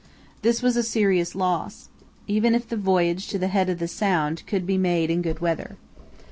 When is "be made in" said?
4.65-5.21